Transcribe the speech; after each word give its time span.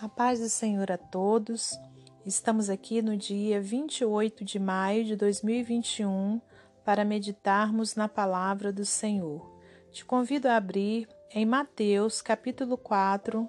A 0.00 0.08
paz 0.08 0.38
do 0.38 0.48
Senhor 0.48 0.92
a 0.92 0.96
todos. 0.96 1.76
Estamos 2.24 2.70
aqui 2.70 3.02
no 3.02 3.16
dia 3.16 3.60
28 3.60 4.44
de 4.44 4.56
maio 4.56 5.04
de 5.04 5.16
2021 5.16 6.40
para 6.84 7.04
meditarmos 7.04 7.96
na 7.96 8.08
palavra 8.08 8.72
do 8.72 8.84
Senhor. 8.84 9.44
Te 9.90 10.04
convido 10.04 10.46
a 10.46 10.54
abrir 10.54 11.08
em 11.32 11.44
Mateus, 11.44 12.22
capítulo 12.22 12.78
4. 12.78 13.48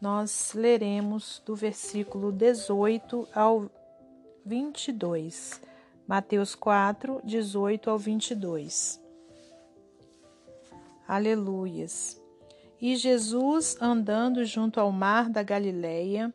Nós 0.00 0.52
leremos 0.52 1.40
do 1.46 1.54
versículo 1.54 2.32
18 2.32 3.28
ao 3.32 3.70
22. 4.44 5.60
Mateus 6.08 6.56
4, 6.56 7.20
18 7.22 7.88
ao 7.88 7.98
22. 8.00 9.00
Aleluias. 11.06 12.23
E 12.86 12.96
Jesus, 12.96 13.78
andando 13.80 14.44
junto 14.44 14.78
ao 14.78 14.92
mar 14.92 15.30
da 15.30 15.42
Galileia, 15.42 16.30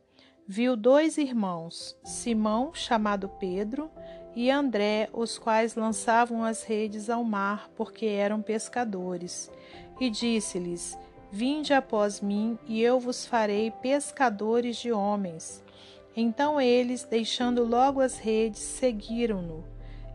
viu 0.47 0.75
dois 0.75 1.19
irmãos, 1.19 1.95
Simão, 2.03 2.73
chamado 2.73 3.29
Pedro, 3.39 3.91
e 4.35 4.49
André, 4.49 5.09
os 5.13 5.37
quais 5.37 5.75
lançavam 5.75 6.43
as 6.43 6.63
redes 6.63 7.07
ao 7.07 7.23
mar, 7.23 7.69
porque 7.75 8.07
eram 8.07 8.41
pescadores. 8.41 9.51
E 10.01 10.09
disse-lhes: 10.09 10.97
Vinde 11.31 11.71
após 11.71 12.19
mim, 12.19 12.57
e 12.65 12.81
eu 12.81 12.99
vos 12.99 13.27
farei 13.27 13.69
pescadores 13.69 14.77
de 14.77 14.91
homens. 14.91 15.63
Então 16.15 16.59
eles, 16.59 17.03
deixando 17.03 17.63
logo 17.63 18.01
as 18.01 18.17
redes, 18.17 18.59
seguiram-no. 18.59 19.63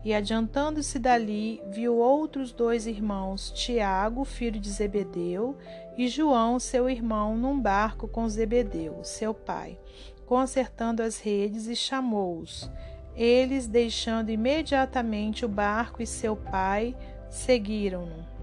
E 0.05 0.13
adiantando-se 0.13 0.99
dali, 0.99 1.59
viu 1.71 1.97
outros 1.97 2.53
dois 2.53 2.85
irmãos, 2.85 3.49
Tiago, 3.49 4.23
filho 4.23 4.59
de 4.59 4.69
Zebedeu, 4.69 5.57
e 5.97 6.07
João, 6.07 6.59
seu 6.59 6.87
irmão, 6.87 7.35
num 7.35 7.59
barco 7.59 8.07
com 8.07 8.29
Zebedeu, 8.29 9.03
seu 9.03 9.33
pai, 9.33 9.79
consertando 10.27 11.01
as 11.01 11.19
redes, 11.19 11.65
e 11.65 11.75
chamou-os. 11.75 12.69
Eles, 13.15 13.65
deixando 13.65 14.29
imediatamente 14.29 15.43
o 15.43 15.49
barco 15.49 16.03
e 16.03 16.05
seu 16.05 16.35
pai, 16.35 16.95
seguiram-no. 17.27 18.35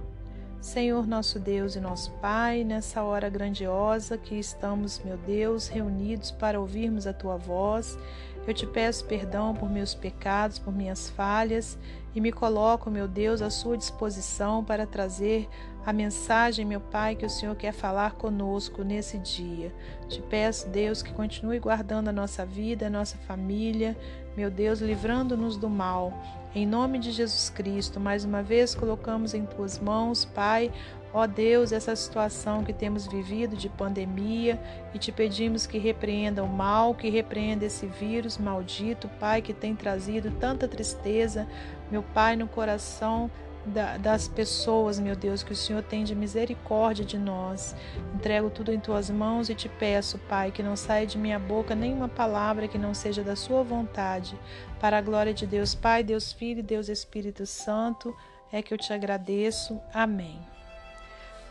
Senhor 0.63 1.09
nosso 1.09 1.41
Deus 1.41 1.75
e 1.75 1.81
nosso 1.81 2.13
Pai, 2.21 2.63
nessa 2.63 3.03
hora 3.03 3.29
grandiosa 3.29 4.17
que 4.17 4.37
estamos, 4.37 5.01
meu 5.05 5.17
Deus, 5.17 5.67
reunidos 5.67 6.31
para 6.31 6.61
ouvirmos 6.61 7.05
a 7.05 7.13
tua 7.13 7.37
voz, 7.37 7.99
eu 8.47 8.53
te 8.53 8.67
peço 8.67 9.05
perdão 9.05 9.55
por 9.55 9.71
meus 9.71 9.95
pecados, 9.95 10.59
por 10.59 10.73
minhas 10.73 11.09
falhas 11.11 11.79
e 12.15 12.21
me 12.21 12.33
coloco, 12.33 12.91
meu 12.91 13.09
Deus, 13.09 13.41
à 13.41 13.49
sua 13.51 13.77
disposição 13.77 14.65
para 14.65 14.87
trazer 14.87 15.49
a 15.85 15.93
mensagem, 15.93 16.65
meu 16.65 16.81
Pai, 16.81 17.17
que 17.17 17.27
o 17.27 17.31
Senhor 17.31 17.57
quer 17.57 17.73
falar 17.73 18.13
conosco 18.13 18.83
nesse 18.85 19.19
dia. 19.19 19.73
Te 20.09 20.21
peço, 20.23 20.69
Deus, 20.69 21.03
que 21.03 21.13
continue 21.13 21.59
guardando 21.59 22.09
a 22.09 22.13
nossa 22.13 22.45
vida, 22.45 22.87
a 22.87 22.91
nossa 22.91 23.17
família, 23.19 23.97
meu 24.37 24.51
Deus, 24.51 24.81
livrando-nos 24.81 25.57
do 25.57 25.69
mal. 25.69 26.13
Em 26.55 26.67
nome 26.67 26.99
de 26.99 27.13
Jesus 27.13 27.51
Cristo, 27.51 27.99
mais 27.99 28.25
uma 28.25 28.43
vez 28.43 28.75
colocamos 28.75 29.35
em 29.35 29.47
tuas 29.47 29.79
mãos, 29.79 30.25
Pai, 30.25 30.71
Ó 31.15 31.27
Deus, 31.27 31.73
essa 31.73 31.95
situação 31.95 32.65
que 32.65 32.73
temos 32.73 33.07
vivido 33.07 33.55
de 33.55 33.69
pandemia 33.69 34.59
e 34.95 34.99
te 34.99 35.13
pedimos 35.13 35.67
que 35.67 35.77
repreenda 35.77 36.43
o 36.43 36.49
mal, 36.49 36.95
que 36.95 37.11
repreenda 37.11 37.67
esse 37.67 37.87
vírus 37.87 38.39
maldito, 38.39 39.09
Pai, 39.21 39.43
que 39.43 39.53
tem 39.53 39.77
trazido 39.77 40.31
tanta 40.31 40.67
tristeza, 40.67 41.47
meu 41.91 42.03
Pai, 42.03 42.35
no 42.35 42.49
coração 42.49 43.31
das 43.65 44.27
pessoas, 44.27 44.99
meu 44.99 45.15
Deus, 45.15 45.43
que 45.43 45.53
o 45.53 45.57
Senhor 45.57 45.83
tem 45.83 46.03
de 46.03 46.15
misericórdia 46.15 47.05
de 47.05 47.17
nós. 47.17 47.77
Entrego 48.15 48.51
tudo 48.51 48.73
em 48.73 48.81
tuas 48.81 49.09
mãos 49.09 49.49
e 49.49 49.55
te 49.55 49.69
peço, 49.69 50.19
Pai, 50.19 50.51
que 50.51 50.63
não 50.63 50.75
saia 50.75 51.07
de 51.07 51.17
minha 51.17 51.39
boca 51.39 51.75
nenhuma 51.75 52.09
palavra 52.09 52.67
que 52.67 52.79
não 52.79 52.93
seja 52.93 53.23
da 53.23 53.37
sua 53.37 53.63
vontade. 53.63 54.39
Para 54.81 54.99
a 54.99 55.03
glória 55.03 55.33
de 55.33 55.47
Deus 55.47 55.75
Pai, 55.75 56.03
Deus 56.03 56.33
Filho 56.33 56.61
e 56.61 56.63
Deus 56.63 56.89
Espírito 56.89 57.47
Santo, 57.47 58.17
é 58.51 58.61
que 58.61 58.75
eu 58.75 58.79
te 58.79 58.93
agradeço. 58.93 59.81
Amém. 59.95 60.39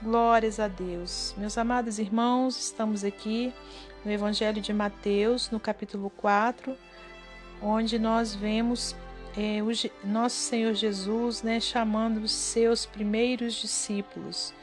Glórias 0.02 0.60
a 0.60 0.68
Deus. 0.68 1.34
Meus 1.38 1.58
amados 1.58 1.98
irmãos, 1.98 2.60
estamos 2.60 3.04
aqui 3.04 3.54
no 4.04 4.12
Evangelho 4.12 4.62
de 4.62 4.74
Mateus, 4.74 5.50
no 5.50 5.60
capítulo 5.60 6.10
4, 6.10 6.76
onde 7.62 7.98
nós 8.00 8.34
vemos 8.34 8.96
é, 9.36 9.62
o 9.62 9.70
nosso 10.08 10.36
Senhor 10.36 10.74
Jesus 10.74 11.42
né, 11.42 11.60
chamando 11.60 12.18
os 12.18 12.32
seus 12.32 12.86
primeiros 12.86 13.54
discípulos. 13.56 14.54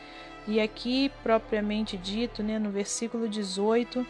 E 0.47 0.61
aqui, 0.61 1.11
propriamente 1.23 1.97
dito, 1.97 2.43
né, 2.43 2.59
no 2.59 2.71
versículo 2.71 3.29
18, 3.29 4.07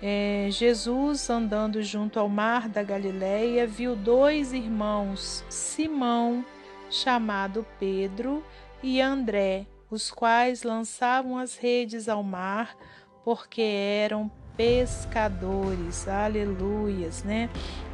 é, 0.00 0.48
Jesus, 0.50 1.30
andando 1.30 1.82
junto 1.82 2.18
ao 2.18 2.28
mar 2.28 2.68
da 2.68 2.82
Galileia, 2.82 3.66
viu 3.66 3.94
dois 3.94 4.52
irmãos, 4.52 5.44
Simão, 5.48 6.44
chamado 6.90 7.64
Pedro, 7.78 8.44
e 8.82 9.00
André, 9.00 9.66
os 9.90 10.10
quais 10.10 10.64
lançavam 10.64 11.38
as 11.38 11.56
redes 11.56 12.08
ao 12.08 12.22
mar, 12.22 12.76
porque 13.24 13.62
eram 13.62 14.30
pescadores. 14.56 16.06
Aleluias, 16.08 17.22
né? 17.22 17.48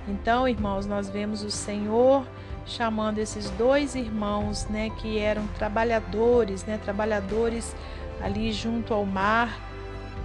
Então, 0.07 0.49
irmãos, 0.49 0.87
nós 0.87 1.09
vemos 1.09 1.43
o 1.43 1.51
Senhor 1.51 2.27
chamando 2.67 3.19
esses 3.19 3.51
dois 3.51 3.95
irmãos, 3.95 4.67
né, 4.67 4.91
que 4.91 5.19
eram 5.19 5.47
trabalhadores, 5.59 6.65
né, 6.65 6.79
trabalhadores 6.83 7.75
ali 8.21 8.53
junto 8.53 8.93
ao 8.93 9.07
mar, 9.07 9.59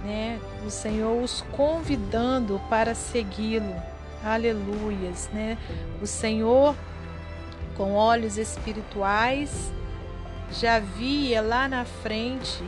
né? 0.04 0.38
O 0.66 0.70
Senhor 0.70 1.22
os 1.22 1.40
convidando 1.52 2.60
para 2.68 2.94
segui-lo. 2.94 3.74
Aleluias, 4.22 5.30
né? 5.32 5.56
O 6.02 6.06
Senhor 6.06 6.74
com 7.76 7.94
olhos 7.94 8.36
espirituais 8.36 9.72
já 10.50 10.78
via 10.78 11.40
lá 11.40 11.68
na 11.68 11.84
frente 11.84 12.62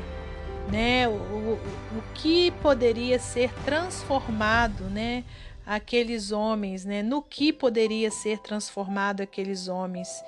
né, 0.70 1.08
o, 1.08 1.12
o, 1.12 1.52
o 1.98 2.02
que 2.14 2.50
poderia 2.62 3.18
ser 3.18 3.52
transformado, 3.64 4.84
né, 4.84 5.24
aqueles 5.64 6.32
homens, 6.32 6.84
né, 6.84 7.02
no 7.02 7.22
que 7.22 7.52
poderia 7.52 8.10
ser 8.10 8.38
transformado 8.38 9.20
aqueles 9.20 9.68
homens, 9.68 10.22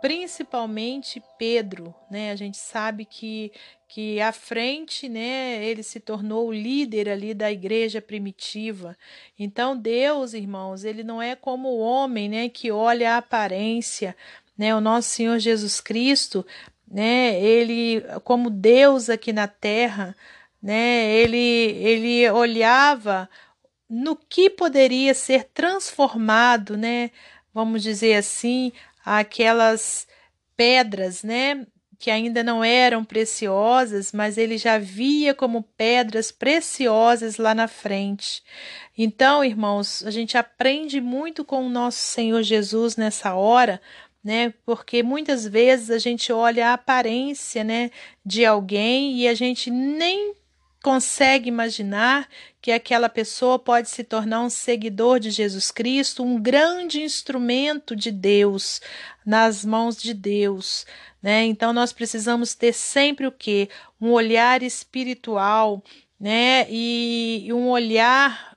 principalmente 0.00 1.22
Pedro, 1.38 1.94
né, 2.10 2.30
a 2.30 2.36
gente 2.36 2.56
sabe 2.56 3.04
que 3.04 3.52
que 3.86 4.20
à 4.20 4.32
frente, 4.32 5.08
né, 5.08 5.64
ele 5.64 5.84
se 5.84 6.00
tornou 6.00 6.48
o 6.48 6.52
líder 6.52 7.08
ali 7.08 7.32
da 7.32 7.52
igreja 7.52 8.02
primitiva. 8.02 8.96
Então 9.38 9.76
Deus, 9.76 10.34
irmãos, 10.34 10.82
ele 10.82 11.04
não 11.04 11.22
é 11.22 11.36
como 11.36 11.68
o 11.68 11.78
homem, 11.78 12.28
né, 12.28 12.48
que 12.48 12.72
olha 12.72 13.14
a 13.14 13.18
aparência, 13.18 14.16
né, 14.58 14.74
o 14.74 14.80
nosso 14.80 15.10
Senhor 15.10 15.38
Jesus 15.38 15.80
Cristo 15.80 16.44
né? 16.94 17.42
Ele 17.42 18.04
como 18.22 18.48
Deus 18.48 19.10
aqui 19.10 19.32
na 19.32 19.48
terra, 19.48 20.14
né? 20.62 21.10
Ele 21.12 21.36
ele 21.36 22.30
olhava 22.30 23.28
no 23.90 24.14
que 24.14 24.48
poderia 24.48 25.12
ser 25.12 25.50
transformado, 25.52 26.76
né? 26.76 27.10
Vamos 27.52 27.82
dizer 27.82 28.14
assim, 28.14 28.72
aquelas 29.04 30.06
pedras, 30.56 31.24
né? 31.24 31.66
Que 31.98 32.12
ainda 32.12 32.44
não 32.44 32.62
eram 32.62 33.04
preciosas, 33.04 34.12
mas 34.12 34.38
ele 34.38 34.56
já 34.56 34.78
via 34.78 35.34
como 35.34 35.64
pedras 35.76 36.30
preciosas 36.30 37.38
lá 37.38 37.56
na 37.56 37.66
frente. 37.66 38.40
Então, 38.96 39.44
irmãos, 39.44 40.04
a 40.06 40.12
gente 40.12 40.38
aprende 40.38 41.00
muito 41.00 41.44
com 41.44 41.66
o 41.66 41.70
nosso 41.70 41.98
Senhor 41.98 42.42
Jesus 42.42 42.96
nessa 42.96 43.34
hora, 43.34 43.80
né? 44.24 44.54
Porque 44.64 45.02
muitas 45.02 45.46
vezes 45.46 45.90
a 45.90 45.98
gente 45.98 46.32
olha 46.32 46.70
a 46.70 46.72
aparência, 46.72 47.62
né, 47.62 47.90
de 48.24 48.44
alguém 48.46 49.18
e 49.18 49.28
a 49.28 49.34
gente 49.34 49.70
nem 49.70 50.34
consegue 50.82 51.48
imaginar 51.48 52.28
que 52.60 52.70
aquela 52.70 53.08
pessoa 53.08 53.58
pode 53.58 53.88
se 53.88 54.04
tornar 54.04 54.42
um 54.42 54.50
seguidor 54.50 55.18
de 55.18 55.30
Jesus 55.30 55.70
Cristo, 55.70 56.22
um 56.22 56.40
grande 56.40 57.02
instrumento 57.02 57.96
de 57.96 58.10
Deus 58.10 58.82
nas 59.24 59.64
mãos 59.64 59.96
de 59.96 60.12
Deus, 60.12 60.84
né? 61.22 61.44
Então 61.44 61.72
nós 61.72 61.90
precisamos 61.92 62.54
ter 62.54 62.74
sempre 62.74 63.26
o 63.26 63.32
que 63.32 63.70
um 63.98 64.10
olhar 64.10 64.62
espiritual, 64.62 65.82
né? 66.20 66.66
E, 66.68 67.44
e 67.46 67.52
um 67.52 67.68
olhar 67.70 68.53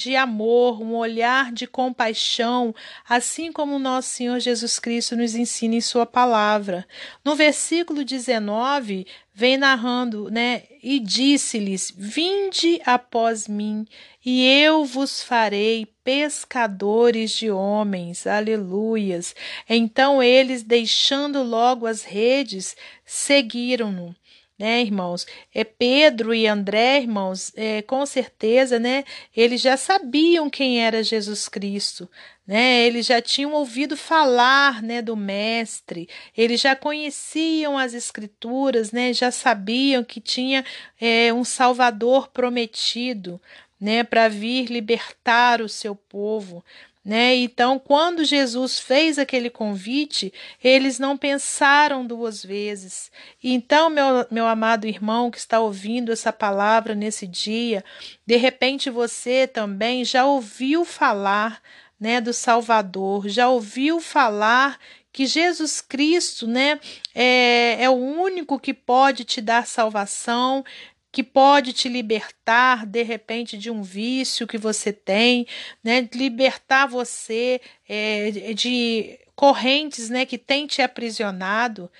de 0.00 0.16
amor, 0.16 0.80
um 0.80 0.94
olhar 0.94 1.52
de 1.52 1.66
compaixão, 1.66 2.74
assim 3.06 3.52
como 3.52 3.78
nosso 3.78 4.08
Senhor 4.08 4.40
Jesus 4.40 4.78
Cristo 4.78 5.14
nos 5.14 5.34
ensina 5.34 5.74
em 5.74 5.80
Sua 5.80 6.06
palavra. 6.06 6.88
No 7.22 7.36
versículo 7.36 8.02
19, 8.02 9.06
vem 9.34 9.58
narrando, 9.58 10.30
né? 10.30 10.62
E 10.82 10.98
disse-lhes: 10.98 11.92
Vinde 11.94 12.80
após 12.86 13.46
mim, 13.46 13.86
e 14.24 14.42
eu 14.46 14.86
vos 14.86 15.22
farei 15.22 15.86
pescadores 16.02 17.32
de 17.32 17.50
homens. 17.50 18.26
Aleluias. 18.26 19.34
Então 19.68 20.22
eles, 20.22 20.62
deixando 20.62 21.42
logo 21.42 21.86
as 21.86 22.04
redes, 22.04 22.74
seguiram-no. 23.04 24.16
Né, 24.60 24.82
irmãos? 24.82 25.26
É 25.54 25.64
Pedro 25.64 26.34
e 26.34 26.46
André, 26.46 26.98
irmãos, 27.00 27.50
é, 27.56 27.80
com 27.80 28.04
certeza, 28.04 28.78
né? 28.78 29.04
Eles 29.34 29.62
já 29.62 29.74
sabiam 29.74 30.50
quem 30.50 30.84
era 30.84 31.02
Jesus 31.02 31.48
Cristo, 31.48 32.06
né? 32.46 32.82
Eles 32.86 33.06
já 33.06 33.22
tinham 33.22 33.54
ouvido 33.54 33.96
falar, 33.96 34.82
né, 34.82 35.00
do 35.00 35.16
mestre. 35.16 36.10
Eles 36.36 36.60
já 36.60 36.76
conheciam 36.76 37.78
as 37.78 37.94
escrituras, 37.94 38.92
né? 38.92 39.14
Já 39.14 39.30
sabiam 39.30 40.04
que 40.04 40.20
tinha 40.20 40.62
é, 41.00 41.32
um 41.32 41.42
Salvador 41.42 42.28
prometido, 42.28 43.40
né, 43.80 44.04
para 44.04 44.28
vir 44.28 44.66
libertar 44.66 45.62
o 45.62 45.68
seu 45.70 45.96
povo. 45.96 46.62
Né? 47.02 47.34
Então, 47.36 47.78
quando 47.78 48.24
Jesus 48.24 48.78
fez 48.78 49.18
aquele 49.18 49.48
convite, 49.48 50.32
eles 50.62 50.98
não 50.98 51.16
pensaram 51.16 52.06
duas 52.06 52.44
vezes. 52.44 53.10
Então, 53.42 53.88
meu, 53.88 54.26
meu 54.30 54.46
amado 54.46 54.86
irmão 54.86 55.30
que 55.30 55.38
está 55.38 55.60
ouvindo 55.60 56.12
essa 56.12 56.30
palavra 56.30 56.94
nesse 56.94 57.26
dia, 57.26 57.82
de 58.26 58.36
repente 58.36 58.90
você 58.90 59.46
também 59.46 60.04
já 60.04 60.26
ouviu 60.26 60.84
falar 60.84 61.62
né, 61.98 62.20
do 62.20 62.34
Salvador, 62.34 63.28
já 63.28 63.48
ouviu 63.48 63.98
falar 63.98 64.78
que 65.12 65.26
Jesus 65.26 65.80
Cristo 65.80 66.46
né, 66.46 66.78
é, 67.14 67.82
é 67.82 67.90
o 67.90 67.94
único 67.94 68.58
que 68.58 68.72
pode 68.72 69.24
te 69.24 69.40
dar 69.40 69.66
salvação, 69.66 70.64
que 71.12 71.22
pode 71.22 71.72
te 71.72 71.88
libertar 71.88 72.86
de 72.86 73.02
repente 73.02 73.58
de 73.58 73.70
um 73.70 73.82
vício 73.82 74.46
que 74.46 74.58
você 74.58 74.92
tem, 74.92 75.46
né? 75.82 76.08
Libertar 76.14 76.86
você 76.86 77.60
é, 77.88 78.52
de 78.54 79.18
correntes, 79.34 80.08
né? 80.08 80.24
Que 80.24 80.38
tem 80.38 80.66
te 80.66 80.82
aprisionado. 80.82 81.90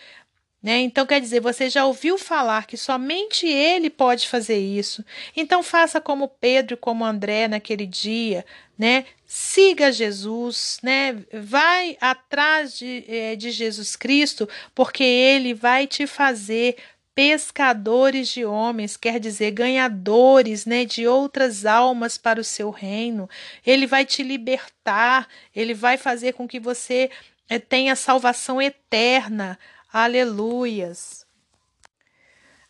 Né? 0.62 0.80
Então, 0.80 1.06
quer 1.06 1.22
dizer, 1.22 1.40
você 1.40 1.70
já 1.70 1.86
ouviu 1.86 2.18
falar 2.18 2.66
que 2.66 2.76
somente 2.76 3.46
ele 3.46 3.88
pode 3.88 4.28
fazer 4.28 4.58
isso. 4.58 5.02
Então, 5.34 5.62
faça 5.62 6.02
como 6.02 6.28
Pedro 6.28 6.74
e 6.74 6.76
como 6.76 7.02
André 7.02 7.48
naquele 7.48 7.86
dia, 7.86 8.44
né? 8.78 9.06
Siga 9.24 9.90
Jesus, 9.90 10.78
né? 10.82 11.24
Vai 11.32 11.96
atrás 11.98 12.76
de, 12.76 13.04
é, 13.08 13.36
de 13.36 13.50
Jesus 13.50 13.96
Cristo, 13.96 14.46
porque 14.74 15.02
ele 15.02 15.54
vai 15.54 15.86
te 15.86 16.06
fazer 16.06 16.76
pescadores 17.20 18.28
de 18.28 18.46
homens, 18.46 18.96
quer 18.96 19.20
dizer, 19.20 19.50
ganhadores, 19.50 20.64
né, 20.64 20.87
de 20.87 21.06
outras 21.06 21.67
almas 21.67 22.17
para 22.17 22.40
o 22.40 22.44
seu 22.44 22.70
reino. 22.70 23.28
Ele 23.67 23.87
vai 23.87 24.06
te 24.06 24.22
libertar, 24.22 25.28
ele 25.55 25.75
vai 25.75 25.99
fazer 25.99 26.32
com 26.32 26.49
que 26.49 26.58
você 26.58 27.11
eh, 27.46 27.58
tenha 27.58 27.94
salvação 27.94 28.61
eterna. 28.61 29.58
Aleluias. 29.93 31.26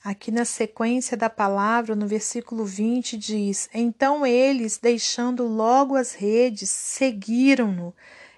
Aqui 0.02 0.32
na 0.32 0.44
sequência 0.44 1.16
da 1.16 1.30
palavra, 1.30 1.94
no 1.94 2.08
versículo 2.08 2.64
20, 2.64 3.16
diz: 3.16 3.70
Então 3.72 4.26
eles, 4.26 4.78
deixando 4.78 5.46
logo 5.46 5.94
as 5.94 6.12
redes, 6.12 6.70
seguiram-no 6.70 7.94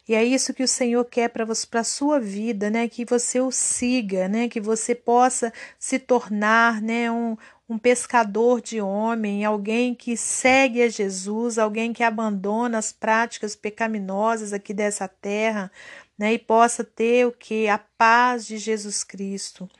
e 0.08 0.14
é 0.14 0.25
isso 0.25 0.52
que 0.52 0.64
o 0.64 0.69
Senhor 0.69 1.04
quer 1.04 1.28
para 1.28 1.44
a 1.44 1.84
sua 1.84 2.19
vida, 2.19 2.69
né? 2.69 2.88
Que 2.88 3.04
você 3.04 3.40
o 3.40 3.52
siga, 3.52 4.28
né? 4.28 4.49
Que 4.49 4.60
você 4.60 4.94
possa 4.94 5.52
se 5.78 5.99
tornar, 5.99 6.82
né? 6.82 7.10
Um, 7.10 7.37
um 7.69 7.78
pescador 7.78 8.60
de 8.60 8.81
homem, 8.81 9.44
alguém 9.44 9.94
que 9.94 10.16
segue 10.16 10.82
a 10.82 10.88
Jesus, 10.88 11.56
alguém 11.56 11.93
que 11.93 12.02
abandona 12.02 12.78
as 12.78 12.93
práticas 12.93 13.54
pecaminosas 13.54 14.52
aqui 14.52 14.75
dessa 14.75 15.06
terra, 15.06 15.70
né? 16.19 16.32
E 16.34 16.38
possa 16.38 16.82
ter 16.82 17.26
o 17.26 17.32
que? 17.32 17.69
A 17.69 17.78
paz 17.78 18.44
de 18.44 18.58
Jesus 18.58 19.05
Cristo. 19.05 19.70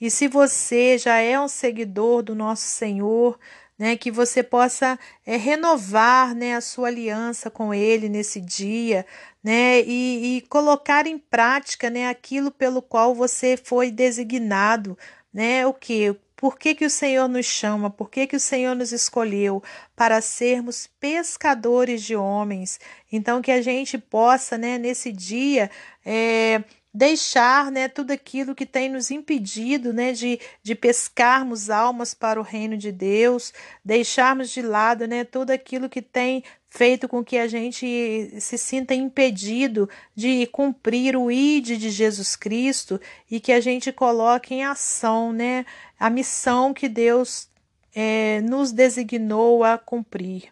E 0.00 0.10
se 0.10 0.26
você 0.26 0.98
já 0.98 1.18
é 1.18 1.38
um 1.38 1.48
seguidor 1.48 2.22
do 2.22 2.34
nosso 2.34 2.66
Senhor, 2.66 3.38
né, 3.80 3.96
que 3.96 4.10
você 4.10 4.42
possa 4.42 4.98
é, 5.24 5.38
renovar 5.38 6.34
né, 6.34 6.54
a 6.54 6.60
sua 6.60 6.88
aliança 6.88 7.50
com 7.50 7.72
Ele 7.72 8.10
nesse 8.10 8.38
dia, 8.38 9.06
né, 9.42 9.80
e, 9.80 10.36
e 10.36 10.40
colocar 10.42 11.06
em 11.06 11.18
prática 11.18 11.88
né, 11.88 12.06
aquilo 12.06 12.50
pelo 12.50 12.82
qual 12.82 13.14
você 13.14 13.56
foi 13.56 13.90
designado, 13.90 14.98
né, 15.32 15.66
o 15.66 15.72
que? 15.72 16.14
Por 16.36 16.58
que, 16.58 16.74
que 16.74 16.84
o 16.84 16.90
Senhor 16.90 17.26
nos 17.26 17.46
chama? 17.46 17.88
Por 17.88 18.10
que, 18.10 18.26
que 18.26 18.36
o 18.36 18.40
Senhor 18.40 18.74
nos 18.74 18.92
escolheu? 18.92 19.62
Para 19.96 20.20
sermos 20.20 20.86
pescadores 20.98 22.02
de 22.02 22.16
homens. 22.16 22.80
Então, 23.10 23.42
que 23.42 23.50
a 23.50 23.60
gente 23.60 23.96
possa, 23.98 24.58
né, 24.58 24.76
nesse 24.78 25.10
dia, 25.12 25.70
é, 26.04 26.62
deixar 26.92 27.70
né, 27.70 27.88
tudo 27.88 28.10
aquilo 28.10 28.54
que 28.54 28.66
tem 28.66 28.88
nos 28.88 29.10
impedido 29.10 29.92
né, 29.92 30.12
de, 30.12 30.40
de 30.62 30.74
pescarmos 30.74 31.70
almas 31.70 32.14
para 32.14 32.40
o 32.40 32.42
reino 32.42 32.76
de 32.76 32.90
Deus, 32.90 33.52
deixarmos 33.84 34.50
de 34.50 34.60
lado 34.60 35.06
né, 35.06 35.24
tudo 35.24 35.50
aquilo 35.50 35.88
que 35.88 36.02
tem 36.02 36.42
feito 36.68 37.08
com 37.08 37.24
que 37.24 37.36
a 37.36 37.48
gente 37.48 38.32
se 38.40 38.56
sinta 38.56 38.94
impedido 38.94 39.88
de 40.14 40.46
cumprir 40.46 41.16
o 41.16 41.30
ID 41.30 41.76
de 41.76 41.90
Jesus 41.90 42.36
Cristo 42.36 43.00
e 43.30 43.40
que 43.40 43.52
a 43.52 43.60
gente 43.60 43.92
coloque 43.92 44.54
em 44.54 44.64
ação 44.64 45.32
né, 45.32 45.64
a 45.98 46.08
missão 46.08 46.72
que 46.72 46.88
Deus 46.88 47.48
é, 47.94 48.40
nos 48.42 48.72
designou 48.72 49.64
a 49.64 49.78
cumprir. 49.78 50.48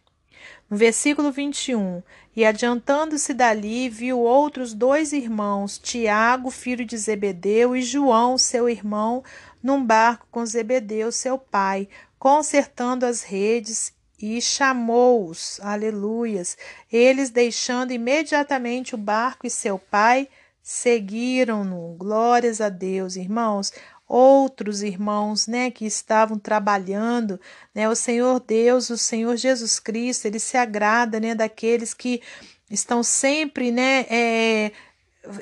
No 0.68 0.76
versículo 0.76 1.32
21, 1.32 2.02
e 2.38 2.44
adiantando-se 2.44 3.34
dali, 3.34 3.88
viu 3.88 4.20
outros 4.20 4.72
dois 4.72 5.12
irmãos, 5.12 5.76
Tiago, 5.76 6.52
filho 6.52 6.84
de 6.84 6.96
Zebedeu, 6.96 7.74
e 7.74 7.82
João, 7.82 8.38
seu 8.38 8.68
irmão, 8.68 9.24
num 9.60 9.84
barco 9.84 10.24
com 10.30 10.46
Zebedeu, 10.46 11.10
seu 11.10 11.36
pai, 11.36 11.88
consertando 12.16 13.04
as 13.04 13.24
redes, 13.24 13.92
e 14.22 14.40
chamou-os, 14.40 15.58
aleluias. 15.64 16.56
Eles, 16.92 17.30
deixando 17.30 17.90
imediatamente 17.90 18.94
o 18.94 18.98
barco 18.98 19.44
e 19.44 19.50
seu 19.50 19.76
pai, 19.76 20.28
seguiram-no. 20.62 21.96
Glórias 21.96 22.60
a 22.60 22.68
Deus, 22.68 23.16
irmãos 23.16 23.72
outros 24.08 24.82
irmãos, 24.82 25.46
né, 25.46 25.70
que 25.70 25.84
estavam 25.84 26.38
trabalhando, 26.38 27.38
né, 27.74 27.88
o 27.88 27.94
Senhor 27.94 28.40
Deus, 28.40 28.88
o 28.88 28.96
Senhor 28.96 29.36
Jesus 29.36 29.78
Cristo, 29.78 30.26
ele 30.26 30.38
se 30.38 30.56
agrada, 30.56 31.20
né, 31.20 31.34
daqueles 31.34 31.92
que 31.92 32.22
estão 32.70 33.02
sempre, 33.02 33.70
né, 33.70 34.06
é, 34.08 34.72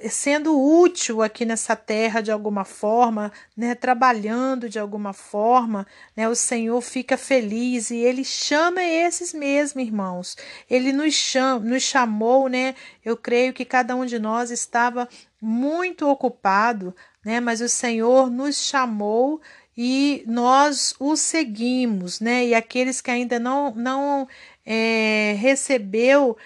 sendo 0.08 0.58
útil 0.58 1.22
aqui 1.22 1.44
nessa 1.44 1.76
terra 1.76 2.20
de 2.20 2.32
alguma 2.32 2.64
forma, 2.64 3.30
né, 3.56 3.74
trabalhando 3.74 4.68
de 4.68 4.78
alguma 4.78 5.12
forma, 5.12 5.86
né, 6.16 6.28
o 6.28 6.34
Senhor 6.34 6.80
fica 6.80 7.16
feliz 7.16 7.90
e 7.90 7.96
ele 7.96 8.24
chama 8.24 8.82
esses 8.82 9.32
mesmos 9.32 9.84
irmãos. 9.84 10.36
Ele 10.68 10.92
nos, 10.92 11.34
nos 11.62 11.82
chamou, 11.82 12.48
né? 12.48 12.74
Eu 13.04 13.16
creio 13.16 13.52
que 13.52 13.64
cada 13.64 13.94
um 13.94 14.04
de 14.04 14.18
nós 14.18 14.50
estava 14.50 15.08
muito 15.40 16.08
ocupado, 16.08 16.94
né? 17.26 17.40
Mas 17.40 17.60
o 17.60 17.68
Senhor 17.68 18.30
nos 18.30 18.56
chamou 18.56 19.40
e 19.76 20.22
nós 20.28 20.94
o 21.00 21.16
seguimos, 21.16 22.20
né? 22.20 22.46
E 22.46 22.54
aqueles 22.54 23.00
que 23.00 23.10
ainda 23.10 23.40
não 23.40 23.74
não 23.74 24.28
é, 24.64 25.34
recebeu 25.36 26.36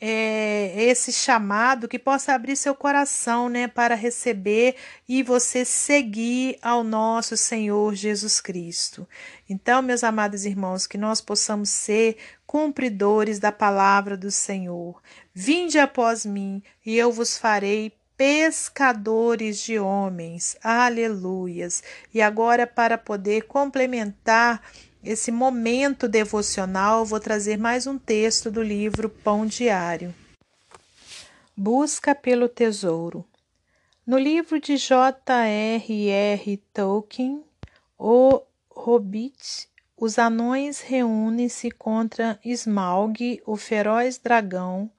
é, 0.00 0.72
esse 0.76 1.12
chamado, 1.12 1.86
que 1.86 2.00
possa 2.00 2.34
abrir 2.34 2.56
seu 2.56 2.74
coração, 2.74 3.48
né, 3.48 3.68
para 3.68 3.94
receber 3.94 4.74
e 5.08 5.22
você 5.22 5.64
seguir 5.64 6.58
ao 6.60 6.82
nosso 6.82 7.36
Senhor 7.36 7.94
Jesus 7.94 8.40
Cristo. 8.40 9.08
Então, 9.48 9.80
meus 9.82 10.02
amados 10.02 10.44
irmãos, 10.44 10.86
que 10.86 10.98
nós 10.98 11.20
possamos 11.20 11.70
ser 11.70 12.16
cumpridores 12.44 13.38
da 13.38 13.52
palavra 13.52 14.16
do 14.16 14.30
Senhor. 14.32 15.00
Vinde 15.32 15.78
após 15.78 16.26
mim, 16.26 16.60
e 16.84 16.96
eu 16.98 17.10
vos 17.12 17.38
farei 17.38 17.92
pescadores 18.16 19.58
de 19.58 19.78
homens. 19.78 20.56
Aleluias. 20.62 21.82
E 22.12 22.22
agora, 22.22 22.66
para 22.66 22.96
poder 22.96 23.42
complementar 23.42 24.62
esse 25.02 25.30
momento 25.30 26.08
devocional, 26.08 27.04
vou 27.04 27.20
trazer 27.20 27.58
mais 27.58 27.86
um 27.86 27.98
texto 27.98 28.50
do 28.50 28.62
livro 28.62 29.08
Pão 29.08 29.44
Diário. 29.44 30.14
Busca 31.56 32.14
pelo 32.14 32.48
Tesouro. 32.48 33.24
No 34.06 34.18
livro 34.18 34.60
de 34.60 34.76
J.R.R. 34.76 36.56
Tolkien, 36.72 37.42
O 37.98 38.42
Hobbit, 38.70 39.68
os 39.96 40.18
anões 40.18 40.80
reúnem-se 40.80 41.70
contra 41.70 42.38
Smaug, 42.44 43.40
o 43.46 43.56
feroz 43.56 44.18
dragão, 44.18 44.90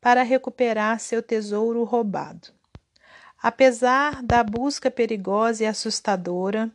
para 0.00 0.22
recuperar 0.22 1.00
seu 1.00 1.22
tesouro 1.22 1.82
roubado. 1.84 2.48
Apesar 3.44 4.22
da 4.22 4.42
busca 4.42 4.90
perigosa 4.90 5.64
e 5.64 5.66
assustadora, 5.66 6.72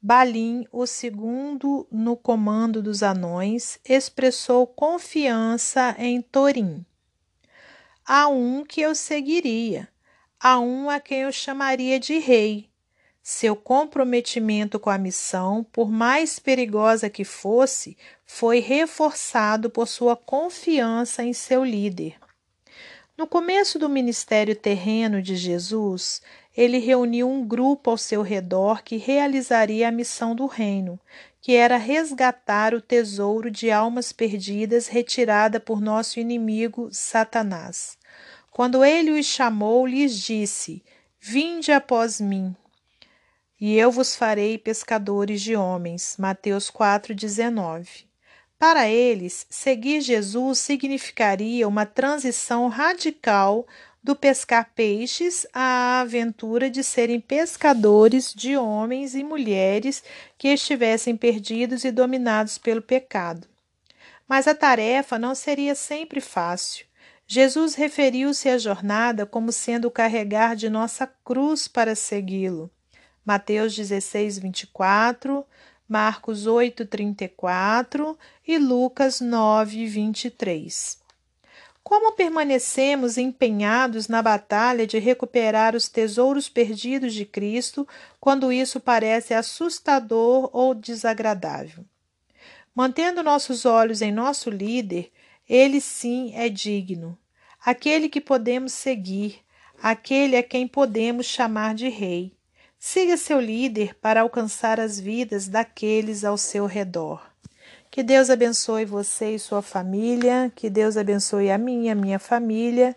Balim, 0.00 0.64
o 0.70 0.86
segundo 0.86 1.84
no 1.90 2.16
comando 2.16 2.80
dos 2.80 3.02
anões, 3.02 3.80
expressou 3.84 4.68
confiança 4.68 5.96
em 5.98 6.22
Torim. 6.22 6.86
Há 8.06 8.28
um 8.28 8.64
que 8.64 8.80
eu 8.80 8.94
seguiria, 8.94 9.88
há 10.38 10.60
um 10.60 10.88
a 10.88 11.00
quem 11.00 11.22
eu 11.22 11.32
chamaria 11.32 11.98
de 11.98 12.20
rei. 12.20 12.70
Seu 13.20 13.56
comprometimento 13.56 14.78
com 14.78 14.90
a 14.90 14.98
missão, 14.98 15.64
por 15.72 15.90
mais 15.90 16.38
perigosa 16.38 17.10
que 17.10 17.24
fosse, 17.24 17.98
foi 18.24 18.60
reforçado 18.60 19.68
por 19.68 19.88
sua 19.88 20.14
confiança 20.14 21.24
em 21.24 21.32
seu 21.32 21.64
líder. 21.64 22.16
No 23.16 23.26
começo 23.26 23.78
do 23.78 23.88
ministério 23.88 24.54
terreno 24.54 25.22
de 25.22 25.36
Jesus, 25.36 26.20
ele 26.54 26.76
reuniu 26.76 27.30
um 27.30 27.46
grupo 27.46 27.88
ao 27.88 27.96
seu 27.96 28.20
redor 28.20 28.82
que 28.82 28.98
realizaria 28.98 29.88
a 29.88 29.92
missão 29.92 30.36
do 30.36 30.44
reino, 30.44 31.00
que 31.40 31.54
era 31.54 31.78
resgatar 31.78 32.74
o 32.74 32.80
tesouro 32.80 33.50
de 33.50 33.70
almas 33.70 34.12
perdidas 34.12 34.86
retirada 34.88 35.58
por 35.58 35.80
nosso 35.80 36.20
inimigo 36.20 36.90
Satanás. 36.92 37.96
Quando 38.50 38.84
ele 38.84 39.18
os 39.18 39.24
chamou, 39.24 39.86
lhes 39.86 40.20
disse: 40.20 40.84
Vinde 41.18 41.72
após 41.72 42.20
mim, 42.20 42.54
e 43.58 43.78
eu 43.78 43.90
vos 43.90 44.14
farei 44.14 44.58
pescadores 44.58 45.40
de 45.40 45.56
homens. 45.56 46.16
Mateus 46.18 46.70
4:19. 46.70 48.05
Para 48.58 48.88
eles, 48.88 49.46
seguir 49.50 50.00
Jesus 50.00 50.58
significaria 50.58 51.68
uma 51.68 51.84
transição 51.84 52.68
radical 52.68 53.66
do 54.02 54.16
pescar 54.16 54.70
peixes 54.74 55.46
à 55.52 56.00
aventura 56.00 56.70
de 56.70 56.82
serem 56.82 57.20
pescadores 57.20 58.32
de 58.32 58.56
homens 58.56 59.14
e 59.14 59.22
mulheres 59.22 60.02
que 60.38 60.48
estivessem 60.48 61.16
perdidos 61.16 61.84
e 61.84 61.90
dominados 61.90 62.56
pelo 62.56 62.80
pecado. 62.80 63.46
Mas 64.26 64.48
a 64.48 64.54
tarefa 64.54 65.18
não 65.18 65.34
seria 65.34 65.74
sempre 65.74 66.20
fácil. 66.20 66.86
Jesus 67.26 67.74
referiu-se 67.74 68.48
à 68.48 68.56
jornada 68.56 69.26
como 69.26 69.52
sendo 69.52 69.88
o 69.88 69.90
carregar 69.90 70.54
de 70.54 70.70
nossa 70.70 71.06
cruz 71.24 71.68
para 71.68 71.94
segui-lo. 71.94 72.70
Mateus 73.24 73.74
16, 73.74 74.38
24, 74.38 75.44
Marcos 75.88 76.48
8, 76.48 76.84
34 76.84 78.18
e 78.46 78.58
Lucas 78.58 79.20
9, 79.20 79.86
23. 79.86 80.98
Como 81.80 82.14
permanecemos 82.14 83.16
empenhados 83.16 84.08
na 84.08 84.20
batalha 84.20 84.84
de 84.84 84.98
recuperar 84.98 85.76
os 85.76 85.88
tesouros 85.88 86.48
perdidos 86.48 87.14
de 87.14 87.24
Cristo 87.24 87.86
quando 88.18 88.52
isso 88.52 88.80
parece 88.80 89.32
assustador 89.32 90.50
ou 90.52 90.74
desagradável? 90.74 91.84
Mantendo 92.74 93.22
nossos 93.22 93.64
olhos 93.64 94.02
em 94.02 94.10
nosso 94.10 94.50
líder, 94.50 95.12
ele 95.48 95.80
sim 95.80 96.32
é 96.34 96.48
digno, 96.48 97.16
aquele 97.64 98.08
que 98.08 98.20
podemos 98.20 98.72
seguir, 98.72 99.38
aquele 99.80 100.36
a 100.36 100.42
quem 100.42 100.66
podemos 100.66 101.26
chamar 101.26 101.76
de 101.76 101.88
Rei. 101.88 102.35
Siga 102.88 103.16
seu 103.16 103.40
líder 103.40 103.96
para 103.96 104.20
alcançar 104.20 104.78
as 104.78 105.00
vidas 105.00 105.48
daqueles 105.48 106.22
ao 106.22 106.38
seu 106.38 106.66
redor. 106.66 107.20
Que 107.90 108.00
Deus 108.00 108.30
abençoe 108.30 108.84
você 108.84 109.34
e 109.34 109.40
sua 109.40 109.60
família, 109.60 110.52
que 110.54 110.70
Deus 110.70 110.96
abençoe 110.96 111.50
a 111.50 111.58
minha, 111.58 111.96
minha 111.96 112.20
família 112.20 112.94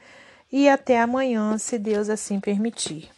e 0.52 0.70
até 0.70 1.02
amanhã, 1.02 1.58
se 1.58 1.80
Deus 1.80 2.08
assim 2.08 2.40
permitir. 2.40 3.10